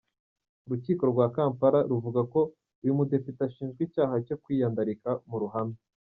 [0.65, 2.39] Urukiko rwa Kampala ruvuga ko
[2.83, 5.77] uyu mudepite ashinjwa icyaha cyo kwiyandarika mu ruhame.